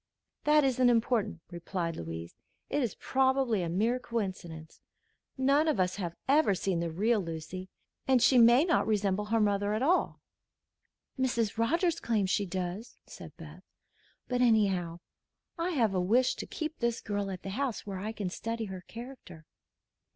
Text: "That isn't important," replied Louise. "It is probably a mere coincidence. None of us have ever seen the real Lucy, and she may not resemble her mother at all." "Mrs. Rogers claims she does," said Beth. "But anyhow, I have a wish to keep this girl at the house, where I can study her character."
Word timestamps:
"That 0.45 0.63
isn't 0.63 0.89
important," 0.89 1.41
replied 1.51 1.95
Louise. 1.95 2.33
"It 2.71 2.81
is 2.81 2.95
probably 2.95 3.61
a 3.61 3.69
mere 3.69 3.99
coincidence. 3.99 4.81
None 5.37 5.67
of 5.67 5.79
us 5.79 5.97
have 5.97 6.15
ever 6.27 6.55
seen 6.55 6.79
the 6.79 6.89
real 6.89 7.21
Lucy, 7.21 7.69
and 8.07 8.19
she 8.19 8.39
may 8.39 8.65
not 8.65 8.87
resemble 8.87 9.25
her 9.25 9.39
mother 9.39 9.75
at 9.75 9.83
all." 9.83 10.19
"Mrs. 11.19 11.59
Rogers 11.59 11.99
claims 11.99 12.31
she 12.31 12.47
does," 12.47 12.97
said 13.05 13.37
Beth. 13.37 13.61
"But 14.27 14.41
anyhow, 14.41 15.01
I 15.55 15.69
have 15.69 15.93
a 15.93 16.01
wish 16.01 16.33
to 16.37 16.47
keep 16.47 16.79
this 16.79 16.99
girl 16.99 17.29
at 17.29 17.43
the 17.43 17.51
house, 17.51 17.85
where 17.85 17.99
I 17.99 18.11
can 18.11 18.31
study 18.31 18.65
her 18.65 18.81
character." 18.87 19.45